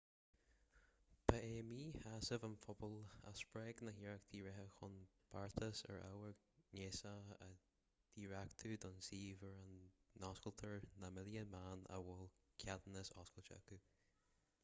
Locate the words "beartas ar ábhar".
5.33-6.33